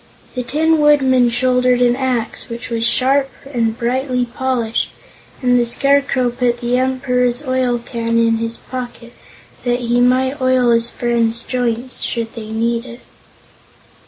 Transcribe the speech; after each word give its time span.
The 0.33 0.41
Tin 0.41 0.79
Woodman 0.79 1.29
shouldered 1.29 1.79
an 1.79 1.95
axe 1.95 2.49
which 2.49 2.71
was 2.71 2.83
sharp 2.83 3.29
and 3.53 3.77
brightly 3.77 4.25
polished, 4.25 4.91
and 5.43 5.59
the 5.59 5.63
Scarecrow 5.63 6.31
put 6.31 6.59
the 6.59 6.75
Emperor's 6.79 7.45
oil 7.45 7.77
can 7.77 8.17
in 8.17 8.37
his 8.37 8.57
pocket, 8.57 9.13
that 9.63 9.81
he 9.81 9.99
might 10.01 10.41
oil 10.41 10.71
his 10.71 10.89
friend's 10.89 11.43
joints 11.43 12.01
should 12.01 12.33
they 12.33 12.49
need 12.49 12.87
it. 12.87 13.01